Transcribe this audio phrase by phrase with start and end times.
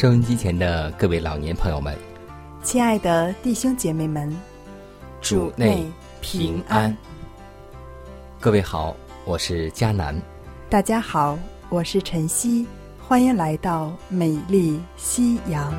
[0.00, 1.94] 收音机前的各位老年朋友们，
[2.62, 4.34] 亲爱的弟兄姐妹们，
[5.20, 5.84] 主内
[6.22, 6.96] 平安。
[8.40, 10.18] 各位好，我是佳南。
[10.70, 12.66] 大家好，我是晨曦，
[12.98, 15.70] 欢迎来到美丽夕阳。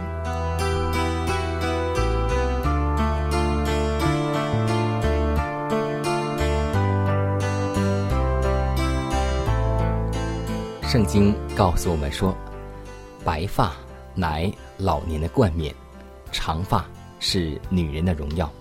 [10.83, 12.37] 圣经告诉我们说，
[13.25, 13.73] 白发。
[14.15, 15.73] 乃老年的冠冕，
[16.31, 16.85] 长发
[17.19, 18.51] 是女人的荣耀。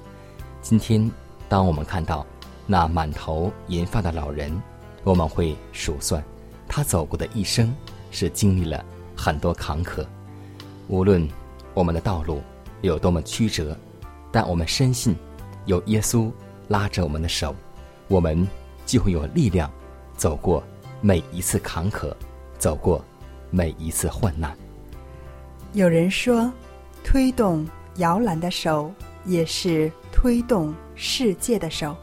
[0.63, 1.11] 今天，
[1.49, 2.27] 当我们看到
[2.67, 4.63] 那满头银发的老人，
[5.05, 6.23] 我们会数算
[6.69, 7.75] 他走过的一生
[8.11, 8.85] 是经历了
[9.17, 10.05] 很多坎坷。
[10.89, 11.27] 无论
[11.75, 12.43] 我们的道路
[12.83, 13.77] 有多么曲折，
[14.31, 15.17] 但我们深信
[15.67, 16.31] 有耶稣
[16.69, 17.55] 拉着我们的手，
[18.09, 18.47] 我们
[18.87, 19.71] 就会有力量
[20.17, 20.63] 走过
[21.01, 22.13] 每一次坎坷，
[22.59, 23.05] 走过
[23.51, 24.57] 每一次患难。
[25.73, 26.53] 有人说，
[27.05, 27.65] 推动
[27.97, 28.93] 摇篮的手
[29.25, 31.97] 也是推动世界的手。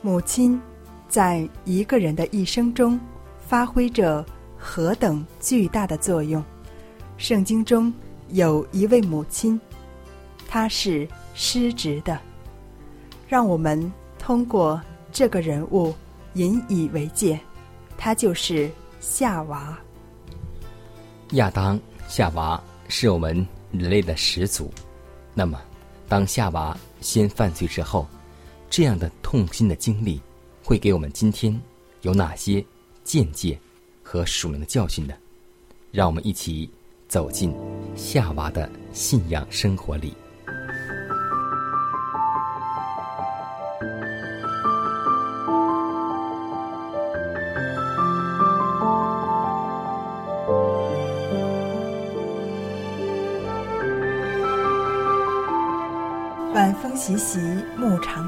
[0.00, 0.60] 母亲
[1.08, 2.98] 在一个人的一生中
[3.40, 4.24] 发挥着
[4.56, 6.42] 何等巨大的作用。
[7.16, 7.92] 圣经中
[8.28, 9.60] 有一位母亲，
[10.46, 12.16] 她是失职的。
[13.26, 14.80] 让我们通过
[15.10, 15.92] 这个人物
[16.34, 17.40] 引以为戒，
[17.96, 18.70] 她就是
[19.00, 19.76] 夏娃。
[21.32, 21.76] 亚当。
[22.08, 22.58] 夏娃
[22.88, 24.72] 是我们人类的始祖，
[25.34, 25.60] 那么，
[26.08, 28.06] 当夏娃先犯罪之后，
[28.70, 30.20] 这样的痛心的经历，
[30.64, 31.58] 会给我们今天
[32.00, 32.64] 有哪些
[33.04, 33.58] 见解
[34.02, 35.14] 和属灵的教训呢？
[35.92, 36.68] 让我们一起
[37.08, 37.54] 走进
[37.94, 40.14] 夏娃的信仰生活里。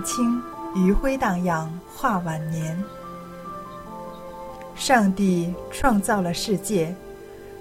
[0.01, 0.43] 暮长青，
[0.75, 2.83] 余晖荡漾画晚年。
[4.75, 6.95] 上帝创造了世界，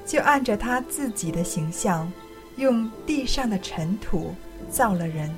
[0.06, 2.10] 就按着他自己的形象，
[2.56, 4.34] 用地上的尘土
[4.70, 5.36] 造了人，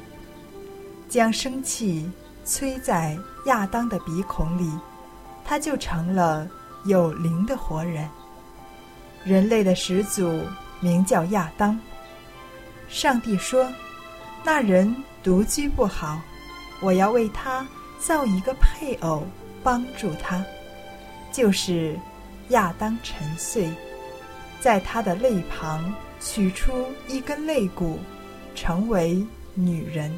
[1.10, 2.10] 将生气
[2.46, 4.72] 吹在亚当的鼻孔里，
[5.44, 6.48] 他就成了
[6.86, 8.08] 有灵的活人。
[9.24, 10.44] 人类的始祖
[10.80, 11.80] 名叫亚当。
[12.88, 13.68] 上帝说
[14.46, 16.20] ：“那人。”独居不好，
[16.82, 17.66] 我要为他
[18.00, 19.24] 造一个配偶，
[19.64, 20.44] 帮助他，
[21.32, 21.96] 就是
[22.50, 23.70] 亚当沉睡，
[24.60, 28.00] 在他的肋旁取出一根肋骨，
[28.56, 30.12] 成为女人。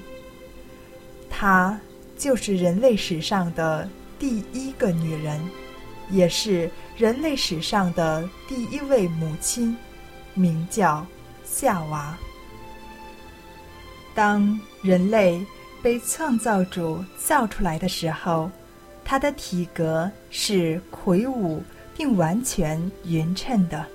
[1.30, 1.78] 她
[2.18, 5.42] 就是人类史上的第一个女人，
[6.10, 9.76] 也是人类史上的第一位母亲，
[10.34, 11.06] 名叫
[11.44, 12.16] 夏娃。
[14.16, 15.44] 当人类
[15.84, 18.50] 被创造主造出来的时候，
[19.04, 21.62] 他的体格是魁梧
[21.96, 23.86] 并完全匀称的，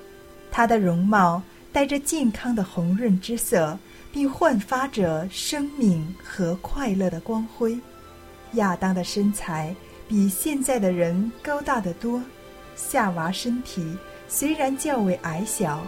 [0.51, 1.43] 他的容貌
[1.73, 3.77] 带着健康的红润之色，
[4.13, 7.77] 并焕发着生命和快乐的光辉。
[8.53, 9.75] 亚当的身材
[10.07, 12.23] 比现在的人高大得多，
[12.77, 13.97] 夏娃身体
[14.29, 15.83] 虽然较为矮小，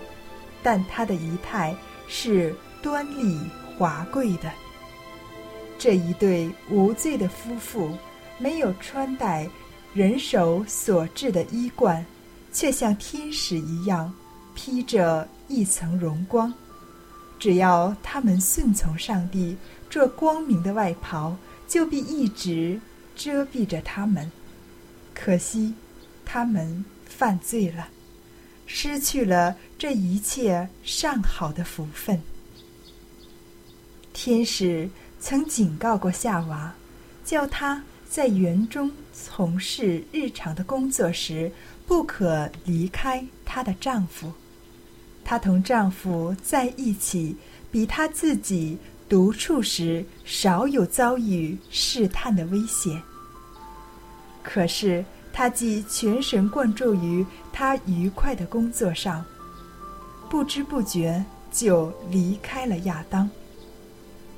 [0.62, 1.74] 但她的仪态
[2.08, 3.38] 是端丽。
[3.78, 4.52] 华贵的
[5.80, 7.96] 这一对无罪的夫妇，
[8.36, 9.48] 没有穿戴
[9.94, 12.04] 人手所制的衣冠，
[12.52, 14.12] 却像天使一样
[14.54, 16.52] 披着一层荣光。
[17.38, 19.56] 只要他们顺从上帝，
[19.88, 21.34] 这光明的外袍
[21.66, 22.78] 就必一直
[23.16, 24.30] 遮蔽着他们。
[25.14, 25.72] 可惜，
[26.26, 27.88] 他们犯罪了。
[28.66, 32.20] 失去了这一切上好的福分。
[34.12, 34.86] 天使
[35.20, 36.72] 曾警告过夏娃，
[37.24, 41.52] 叫她在园中从事日常的工作时，
[41.86, 44.32] 不可离开她的丈夫。
[45.22, 47.36] 她同丈夫在一起，
[47.70, 48.78] 比她自己
[49.08, 53.00] 独处时少有遭遇试探的危险。
[54.42, 59.22] 可是，她既全神贯注于她愉快的工作上，
[60.30, 61.22] 不知不觉
[61.52, 63.28] 就离开了亚当。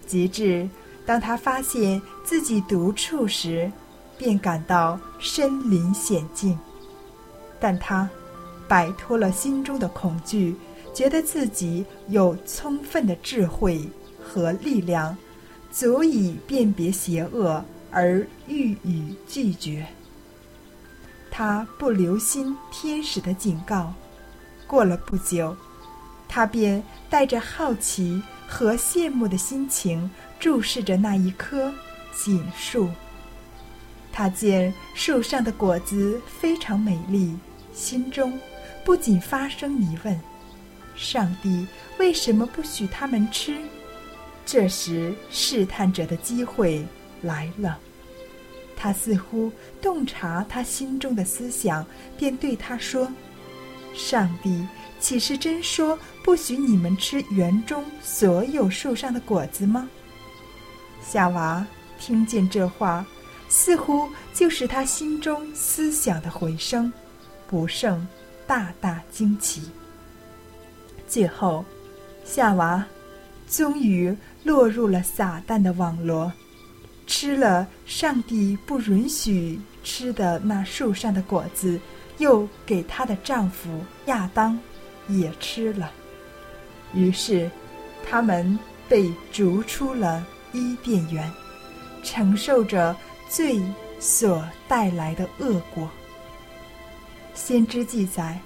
[0.07, 0.69] 及至
[1.05, 3.71] 当他发现自己独处时，
[4.17, 6.59] 便感到身临险境。
[7.59, 8.09] 但他
[8.69, 10.57] 摆脱了心中的恐惧，
[10.95, 13.89] 觉得自己有充分的智慧
[14.23, 15.17] 和力量，
[15.71, 19.87] 足以辨别邪恶而予以拒绝。
[21.31, 23.93] 他不留心天使的警告，
[24.67, 25.57] 过了不久，
[26.29, 28.23] 他便带着好奇
[28.53, 31.73] 和羡慕的心情注视着那一棵
[32.15, 32.91] 锦树。
[34.13, 37.35] 他见树上的果子非常美丽，
[37.73, 38.39] 心中
[38.85, 40.21] 不仅发生疑问：
[40.95, 41.67] 上帝
[41.99, 43.57] 为什么不许他们吃？
[44.45, 46.85] 这时，试探者的机会
[47.23, 47.79] 来了。
[48.77, 49.51] 他似乎
[49.81, 51.87] 洞察他心中的思想，
[52.19, 53.11] 便对他说
[53.95, 54.67] ：“上帝
[55.01, 59.89] 岂是真说不许你们吃园中所有树上的果子吗？”
[61.03, 61.65] 夏娃
[61.99, 63.05] 听见这话，
[63.49, 66.93] 似乎就是他心中思想的回声，
[67.47, 68.07] 不胜
[68.47, 69.63] 大大惊奇。
[71.07, 71.65] 最后，
[72.25, 72.85] 夏娃
[73.49, 76.33] 终于落入了撒旦的网罗。
[77.05, 81.79] 吃了上帝不允许吃的那树上的果子，
[82.19, 84.59] 又给她的丈夫亚当
[85.09, 85.91] 也吃了。
[86.95, 87.51] 于是，
[88.09, 91.31] 他们被逐出了伊甸园，
[92.03, 92.95] 承受着
[93.29, 93.61] 罪
[93.99, 95.89] 所带来的恶果。
[97.35, 98.39] 先知记载，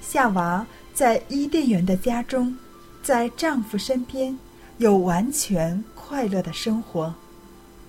[0.00, 2.56] 夏娃在伊甸园的家中，
[3.02, 4.36] 在丈夫身边，
[4.78, 7.14] 有完全快乐的生活。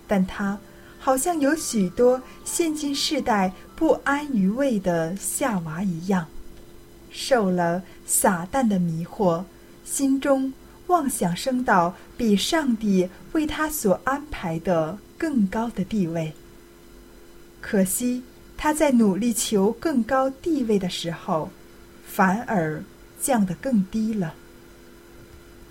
[0.07, 0.57] 但她
[0.99, 3.51] 好像有许多现今世代
[3.83, 6.25] 不安于位的夏娃一样，
[7.11, 9.43] 受了撒旦的迷惑，
[9.83, 10.53] 心中
[10.87, 16.31] 妄想升到比上帝为他所安排的更高的地位。
[17.59, 18.23] 可惜
[18.55, 21.49] 他在努力求更高地位的时候，
[22.05, 22.81] 反而
[23.19, 24.33] 降得更低了。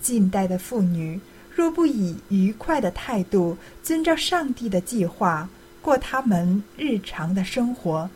[0.03, 1.19] 近代的妇女。
[1.55, 5.49] 若不以愉快的态度遵照上帝的计划
[5.83, 8.09] 过他们日常的生活，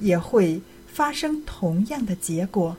[0.00, 2.76] 也会发生同样的结果。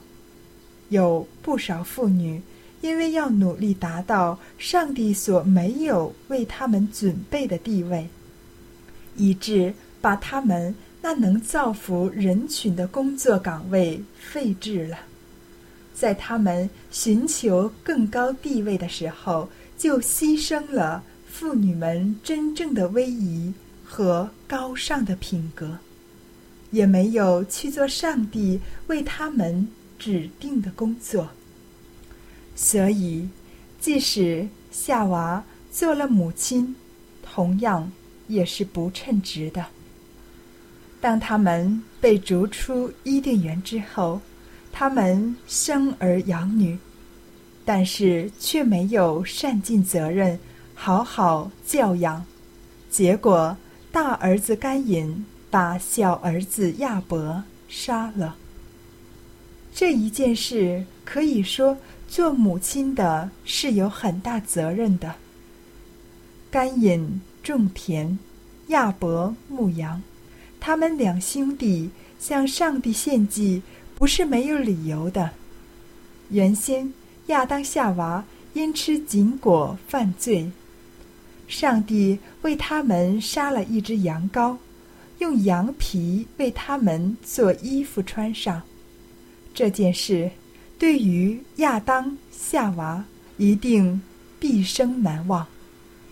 [0.88, 2.40] 有不少妇女
[2.80, 8.08] 因为要努力达到上帝所没有为他们准备的地位，
[9.16, 14.98] 以致把他们那能造福人群的工作岗位废置了。
[15.94, 23.52] 在他们寻求更高地位的时候，就牺牲了妇女们真正的威仪
[23.86, 25.78] 和高尚的品格，
[26.70, 29.68] 也没有去做上帝为他们
[29.98, 31.28] 指定的工作。
[32.54, 33.28] 所以，
[33.80, 36.74] 即使夏娃做了母亲，
[37.22, 37.90] 同样
[38.26, 39.64] 也是不称职的。
[41.00, 44.20] 当他们被逐出伊甸园之后，
[44.72, 46.76] 他们生儿养女。
[47.68, 50.38] 但是却没有善尽责任，
[50.72, 52.24] 好好教养，
[52.88, 53.56] 结果
[53.96, 58.36] 大儿子甘隐把小儿子亚伯杀了。
[59.74, 65.14] 这一件事可以说，做母亲的是有很大责任的。
[66.50, 68.18] 甘隐种田，
[68.66, 70.02] 亚伯牧羊，
[70.60, 71.88] 他们两兄弟
[72.18, 73.62] 向上帝献祭，
[73.94, 75.30] 不是没有理由的。
[76.28, 76.92] 原先。
[77.28, 78.22] 亚当、夏娃
[78.52, 80.50] 因吃禁果犯罪，
[81.48, 84.56] 上帝为他们杀了一只羊羔，
[85.18, 88.62] 用羊皮为他们做衣服穿上。
[89.54, 90.30] 这件事
[90.78, 93.04] 对于亚当、夏娃
[93.36, 94.00] 一定
[94.38, 95.46] 毕生难忘。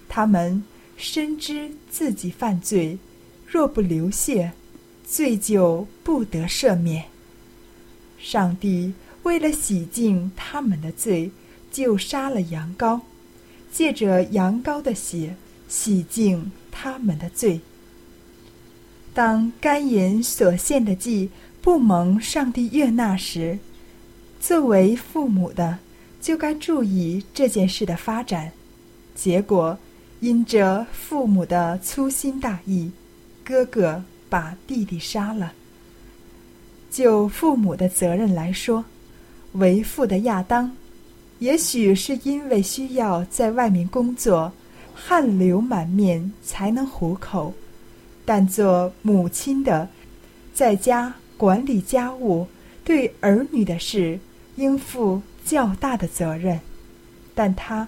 [0.09, 0.63] 他们
[0.97, 2.99] 深知自己犯罪，
[3.47, 4.53] 若不流血，
[5.07, 7.05] 罪就不得赦免。
[8.19, 8.93] 上帝。
[9.25, 11.31] 为了洗净他们的罪，
[11.73, 13.01] 就杀了羊羔，
[13.75, 15.35] 借着羊羔的血
[15.69, 17.61] 洗净他们的罪。
[19.13, 21.29] 当甘隐所献的祭
[21.61, 23.59] 不蒙上帝悦纳时，
[24.41, 25.79] 作为父母的，
[26.21, 28.53] 就该注意这件事的发展。
[29.17, 29.77] 结果，
[30.21, 32.93] 因着父母的粗心大意，
[33.43, 35.53] 哥哥把弟弟杀了。
[36.93, 38.85] 就父母的责任来说，
[39.55, 40.77] 为父的亚当，
[41.39, 44.53] 也许是因为需要在外面工作，
[44.95, 47.53] 汗流满面才能糊口；
[48.25, 49.89] 但做母亲的，
[50.53, 52.47] 在家管理家务，
[52.85, 54.19] 对儿女的事，
[54.57, 56.61] 应负较大的责任。
[57.35, 57.87] 但他。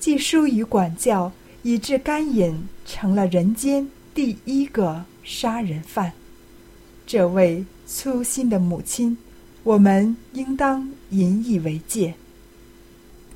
[0.00, 1.32] 既疏于管教，
[1.62, 6.12] 以致甘隐成了人间第一个杀人犯。
[7.06, 9.16] 这位粗心的母亲，
[9.62, 12.12] 我们应当引以为戒。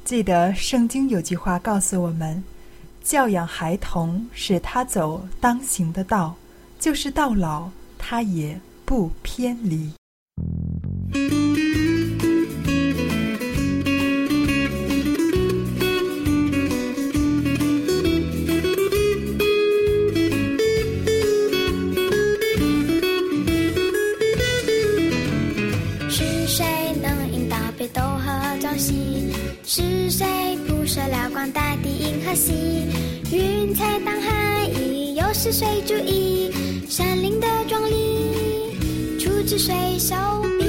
[0.08, 2.42] 记得圣经有句话告诉我们：
[3.02, 6.34] 教养孩童，使他走当行的道，
[6.80, 9.92] 就是到老，他也不偏离。
[31.46, 32.52] 大地银河系
[33.32, 36.50] 云彩当海翼，又是谁注意
[36.88, 38.76] 山林的壮丽？
[39.18, 40.14] 出自谁手
[40.58, 40.64] 笔？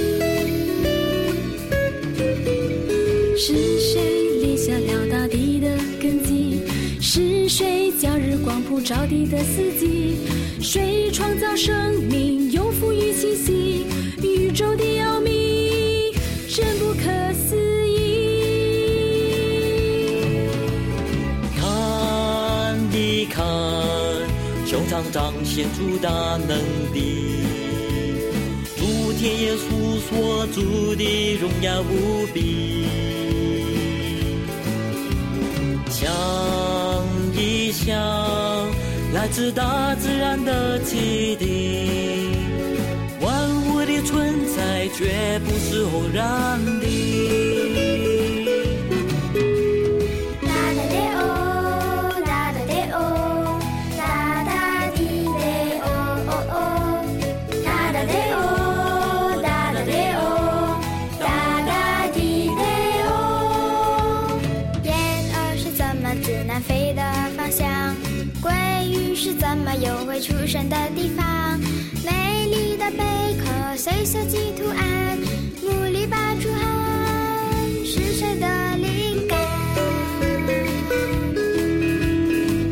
[3.36, 4.02] 是谁
[4.42, 6.62] 立下了大地的根基？
[7.02, 10.18] 是谁叫日光普照地的四季？
[10.62, 13.86] 谁创造生命，又赋予气息？
[14.22, 14.84] 宇宙的
[25.12, 26.10] 彰显出大
[26.48, 26.58] 能
[26.94, 27.00] 的。
[28.78, 32.86] 主天耶稣所主的荣耀无比，
[35.90, 36.10] 想
[37.34, 37.96] 一想
[39.14, 42.30] 来自大自然的启迪，
[43.22, 43.30] 万
[43.66, 47.69] 物的存在绝不是偶然的。
[69.40, 71.58] 怎么又会出生的地方，
[72.06, 73.04] 美丽的贝
[73.40, 75.18] 壳，随设计图案？
[75.64, 76.66] 努力拔出汗，
[77.86, 79.38] 是谁的灵感？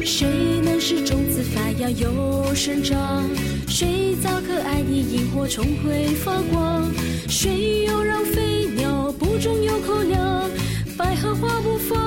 [0.06, 0.28] 谁
[0.64, 3.24] 能使种子发芽又生长？
[3.68, 6.92] 谁造可爱的萤火虫会发光？
[7.30, 10.50] 谁又让飞鸟不中有口粮？
[10.98, 12.07] 百合花不放，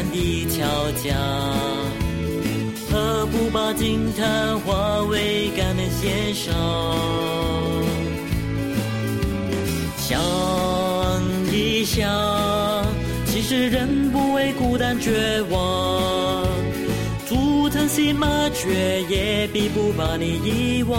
[0.00, 0.64] 自然的巧
[1.02, 1.14] 匠，
[2.90, 6.54] 何不把惊叹化为感恩献上？
[9.98, 10.18] 想
[11.52, 12.08] 一想，
[13.26, 16.44] 其实人不为孤单绝望，
[17.28, 20.98] 竹藤新麻雀也必不把你遗忘。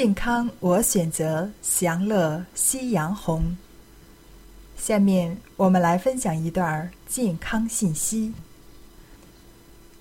[0.00, 3.56] 健康我选择，享乐夕阳红。
[4.76, 8.32] 下面我们来分享一段健康信息。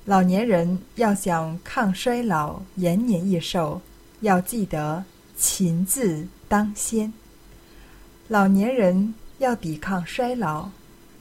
[0.05, 3.81] 老年人要想抗衰老、延年益寿，
[4.21, 5.03] 要记得
[5.35, 7.11] 勤字当先。
[8.27, 10.69] 老年人要抵抗衰老、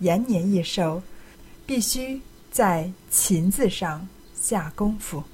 [0.01, 1.03] 延年益寿，
[1.65, 4.07] 必须在勤字上
[4.39, 5.25] 下功夫。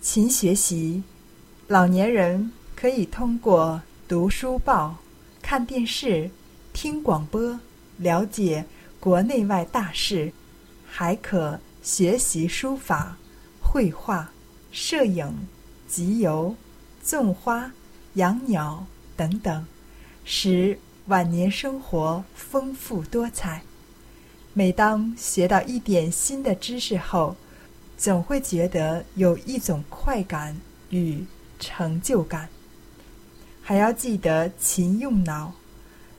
[0.00, 1.04] 勤学习。
[1.66, 4.98] 老年人可以通过读书报、
[5.40, 6.28] 看电视、
[6.74, 7.58] 听广播
[7.96, 8.62] 了解
[9.00, 10.30] 国内外大事，
[10.86, 13.16] 还可学习书法、
[13.62, 14.30] 绘画、
[14.72, 15.34] 摄影、
[15.88, 16.54] 集邮、
[17.02, 17.72] 种花、
[18.14, 18.84] 养鸟
[19.16, 19.66] 等等，
[20.22, 23.62] 使晚年生活丰富多彩。
[24.52, 27.34] 每当学到一点新的知识后，
[27.96, 30.54] 总会觉得有一种快感
[30.90, 31.24] 与。
[31.64, 32.46] 成就感，
[33.62, 35.50] 还要记得勤用脑。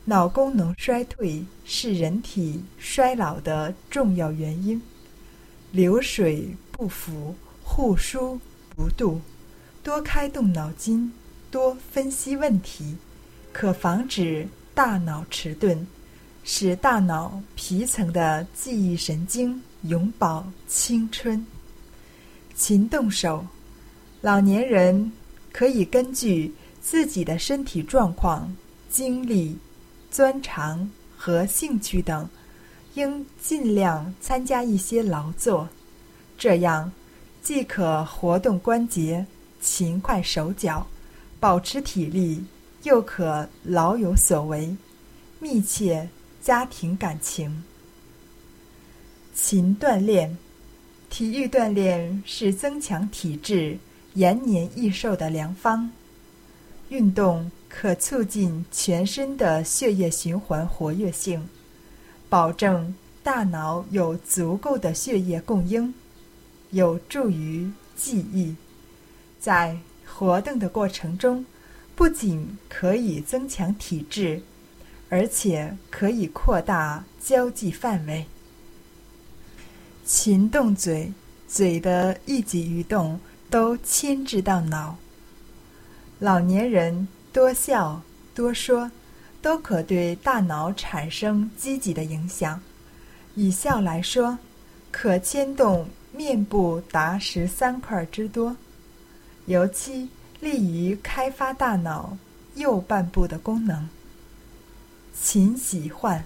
[0.06, 4.82] 脑功能衰退是人体衰老的重要原因。
[5.72, 8.40] 流水不腐，户枢
[8.76, 9.20] 不蠹，
[9.84, 11.12] 多开动脑筋，
[11.52, 12.96] 多分析问题，
[13.54, 15.86] 可防止大脑迟钝，
[16.44, 21.46] 使大脑皮层的记忆神经永葆青春。
[22.56, 23.46] 勤动手，
[24.22, 25.12] 老年人。
[25.56, 28.54] 可以根据自己的身体状况、
[28.90, 29.58] 精力、
[30.12, 32.28] 专长和兴趣等，
[32.96, 35.70] 应尽量参加一些劳作，
[36.38, 36.92] 这样
[37.42, 39.26] 既可活动关节、
[39.62, 40.86] 勤快手脚、
[41.40, 42.44] 保持体力，
[42.84, 44.76] 又可老有所为，
[45.40, 46.10] 密切
[46.42, 47.64] 家庭感情。
[49.34, 50.38] 勤锻炼，
[51.10, 53.78] 体育锻炼是增强体质。
[54.16, 55.90] 延年益寿的良方，
[56.90, 61.48] 运动可促进全身的血液循环活跃性，
[62.30, 65.94] 保证大脑有足够的血液供应，
[66.72, 68.56] 有助于记忆。
[69.38, 71.46] 在活动的过程中，
[71.94, 74.42] 不仅可以增强体质，
[75.10, 78.26] 而且可以扩大交际范围。
[80.06, 81.12] 勤动嘴，
[81.50, 83.20] 嘴的一举一动。
[83.56, 84.98] 都牵制到脑。
[86.20, 88.02] 老年人多笑
[88.34, 88.92] 多说，
[89.42, 92.60] 都可对大脑产生积极的影响。
[93.34, 94.38] 以笑来说，
[94.92, 98.58] 可牵动面部达十三块之多，
[99.46, 100.10] 尤其
[100.42, 102.18] 利于开发大脑
[102.56, 103.88] 右半部的功能。
[105.18, 106.22] 勤洗换，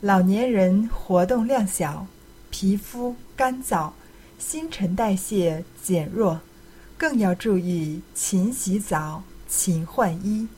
[0.00, 2.08] 老年人活动量小，
[2.50, 3.92] 皮肤干燥。
[4.40, 6.40] 新陈代谢减弱，
[6.96, 10.48] 更要注意勤洗澡、勤换衣，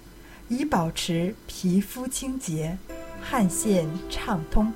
[0.48, 2.78] 以保持皮肤清洁、
[3.20, 4.72] 汗腺畅通，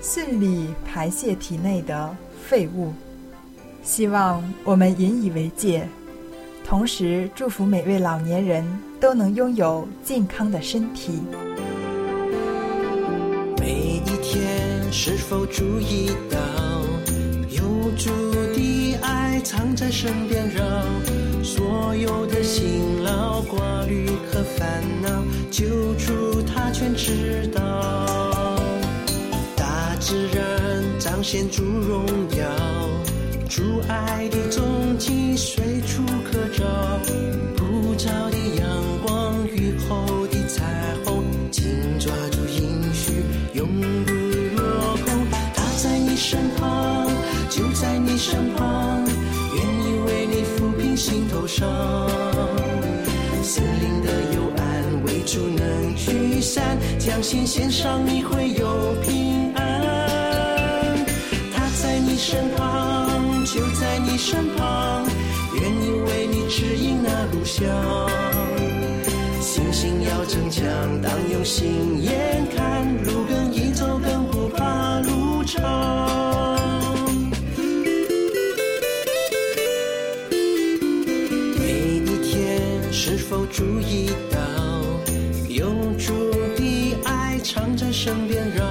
[0.00, 2.16] 顺利排泄体内的
[2.48, 2.92] 废物。
[3.82, 5.86] 希望我们引以为戒，
[6.64, 8.64] 同时祝福每位老年人
[9.00, 11.20] 都能拥有健康的身体。
[13.58, 16.38] 每一天是否注意到
[17.50, 18.33] 有主？
[19.44, 20.64] 藏在身边，让
[21.44, 28.56] 所有的辛劳、挂虑和烦恼，救主他全知道。
[29.54, 32.06] 大自然彰显出荣
[32.38, 32.48] 耀，
[57.24, 61.06] 心献上，你会有平安。
[61.54, 65.06] 他在你身旁，就在你身旁，
[65.54, 67.66] 愿意为你指引那路向。
[69.40, 70.66] 信心要增强，
[71.00, 75.62] 当用心眼看，路更易走，更不怕路长。
[81.58, 84.10] 每一天是否注意
[87.44, 88.64] 常在身边绕，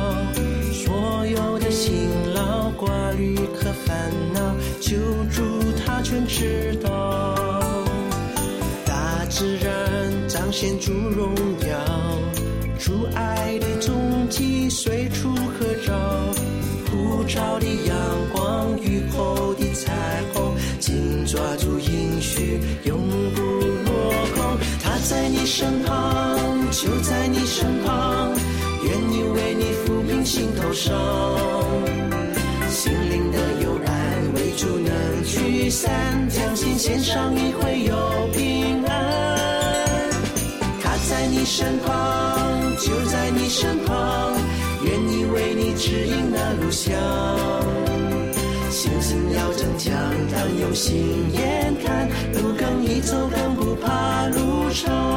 [0.74, 4.42] 所有的辛劳、挂虑和烦恼，
[4.82, 4.98] 就
[5.32, 7.36] 祝他全知道。
[8.84, 11.36] 大自然彰显主荣
[11.70, 11.78] 耀，
[12.80, 15.94] 主爱的踪迹随处可找。
[16.88, 17.96] 普照的阳
[18.34, 19.94] 光，雨后的彩
[20.34, 23.00] 虹，紧抓住应许，永
[23.36, 24.58] 不落空。
[24.82, 26.38] 他在你身旁，
[26.72, 28.32] 就在你身旁，
[28.86, 30.94] 愿意为你抚平心头伤。
[32.70, 35.92] 心灵的幽暗，为主能驱散，
[36.30, 37.96] 将心献上，你会有
[38.34, 40.12] 平安。
[40.82, 44.34] 他在你身旁，就在你身旁，
[44.84, 46.94] 愿意为你指引那路向。
[48.70, 49.94] 信心要增强，
[50.32, 55.13] 当用心眼看，路更易走，更不怕路长。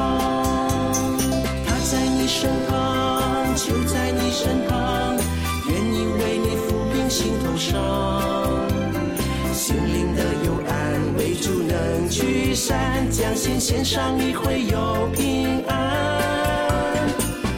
[12.67, 17.07] 山，将心献上，你会有平安。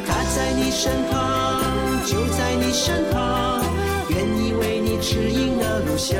[0.06, 1.62] 他在你身旁，
[2.04, 3.64] 就在你身旁，
[4.10, 6.14] 愿意为你指引那路向。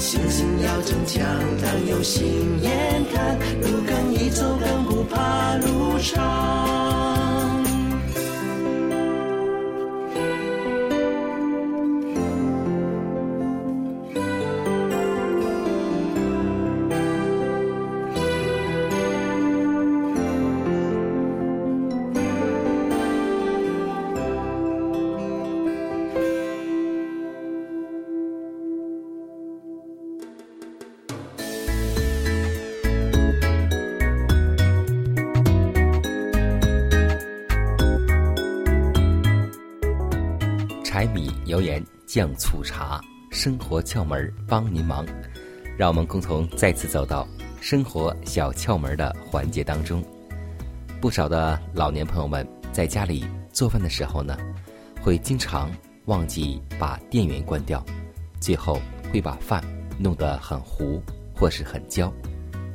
[0.00, 1.22] 信心要增强，
[1.60, 6.81] 当有心眼看，路更易走，更不怕路长。
[41.62, 45.06] 盐酱醋茶，生活窍门帮您忙。
[45.78, 47.26] 让我们共同再次走到
[47.60, 50.04] 生活小窍门的环节当中。
[51.00, 54.36] 不少的老年朋友们在家里做饭的时候呢，
[55.00, 55.70] 会经常
[56.04, 57.84] 忘记把电源关掉，
[58.38, 58.78] 最后
[59.12, 59.64] 会把饭
[59.98, 61.02] 弄得很糊
[61.34, 62.12] 或是很焦。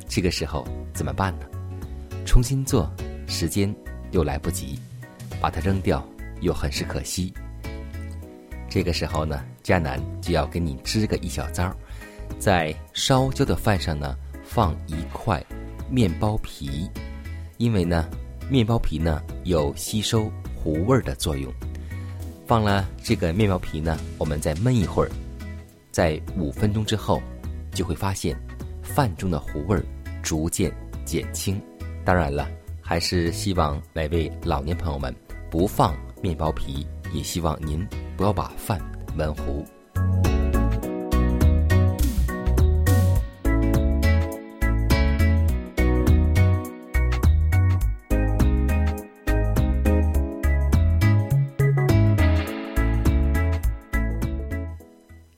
[0.07, 1.45] 这个时候怎么办呢？
[2.25, 2.91] 重新做，
[3.27, 3.73] 时间
[4.11, 4.79] 又来不及，
[5.39, 6.05] 把它扔掉
[6.41, 7.33] 又很是可惜。
[8.77, 11.75] 这个时候呢，迦南就要给你支个一小招儿，
[12.37, 15.43] 在烧焦的饭上呢放一块
[15.89, 16.87] 面包皮，
[17.57, 18.07] 因为呢
[18.51, 21.51] 面包皮呢有吸收糊味儿的作用。
[22.45, 25.09] 放了这个面包皮呢，我们再焖一会儿，
[25.89, 27.19] 在五分钟之后，
[27.71, 28.39] 就会发现
[28.83, 29.83] 饭中的糊味儿
[30.21, 30.71] 逐渐
[31.03, 31.59] 减轻。
[32.05, 32.47] 当然了，
[32.79, 35.11] 还是希望每位老年朋友们
[35.49, 37.83] 不放面包皮，也希望您
[38.17, 38.81] 不要把饭
[39.15, 39.63] 焖糊。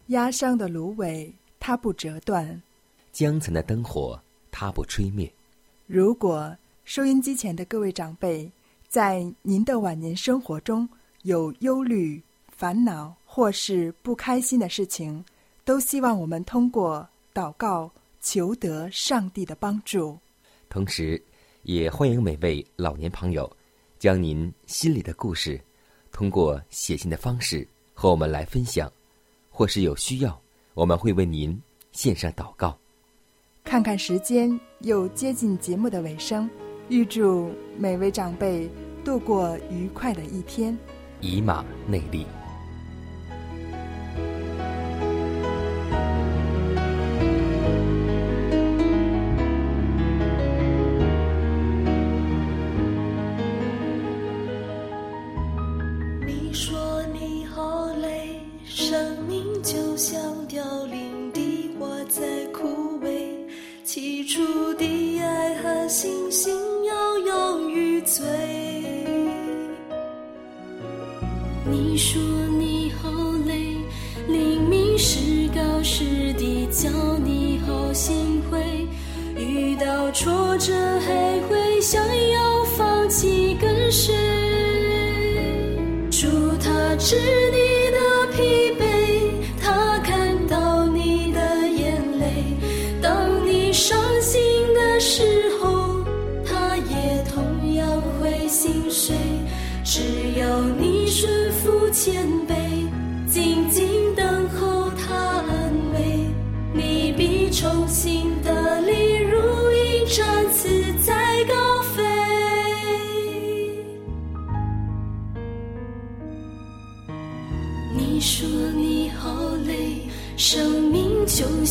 [0.08, 2.62] 压伤的芦苇，它不折断。
[3.12, 5.32] 江城的灯火，它不吹灭。
[5.86, 8.50] 如果收音机前的各位长辈，
[8.88, 10.88] 在您的晚年生活中
[11.24, 12.24] 有忧虑、
[12.60, 15.24] 烦恼或是不开心的事情，
[15.63, 20.17] 都希望我们通过祷告求得上帝的帮助。
[20.67, 21.24] 同时，
[21.63, 23.50] 也欢迎每位老年朋友，
[23.98, 25.58] 将您心里的故事，
[26.12, 28.91] 通过写信的方式和我们来分享，
[29.50, 30.38] 或是有需要，
[30.74, 31.58] 我们会为您
[31.93, 32.78] 献上祷告。
[33.63, 36.50] 看看时间，又接近节目的尾声，
[36.89, 38.69] 预祝每位长辈
[39.06, 40.78] 度过愉快的一天。
[41.22, 42.26] 以马内利。
[71.71, 72.19] 你说
[72.58, 73.10] 你好
[73.45, 73.77] 累
[74.27, 76.89] 明明是高是低叫
[77.23, 78.60] 你好心会
[79.38, 84.13] 遇到挫折还会想要放弃跟谁
[86.10, 86.27] 祝
[86.58, 87.15] 他知
[87.51, 87.68] 你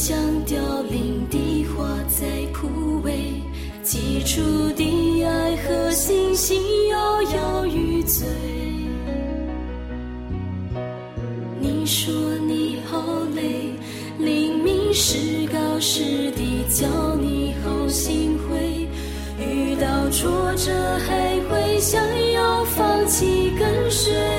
[0.09, 0.16] 像
[0.47, 0.57] 凋
[0.88, 2.66] 零的花在枯
[3.05, 3.12] 萎，
[3.83, 4.40] 起初
[4.75, 8.27] 的爱和信心摇摇欲坠。
[11.61, 12.11] 你说
[12.47, 13.75] 你好累，
[14.16, 18.88] 明明是高是低叫你好心灰，
[19.38, 20.73] 遇到挫折
[21.07, 24.38] 还会想要放弃，跟谁？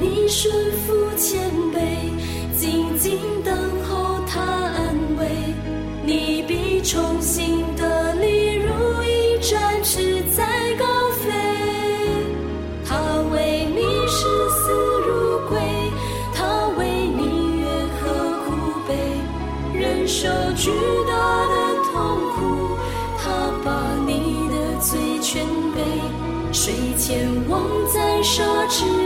[0.00, 0.52] 你顺
[0.86, 1.78] 服谦卑，
[2.56, 5.26] 静静等候他安慰。
[6.04, 10.46] 你必重新得力，如鹰展翅在
[10.78, 10.84] 高
[11.20, 11.30] 飞。
[12.86, 12.96] 他
[13.32, 14.72] 为你视死
[15.06, 15.58] 如归，
[16.32, 18.06] 他为你怨何
[18.46, 18.46] 苦
[18.86, 18.94] 悲，
[19.74, 20.70] 忍受巨
[21.06, 21.12] 大
[21.48, 21.54] 的
[21.92, 21.92] 痛
[22.36, 22.78] 苦，
[23.18, 23.68] 他把
[24.06, 25.76] 你的罪全背。
[26.50, 27.60] 睡前望
[27.92, 28.97] 在沙侈。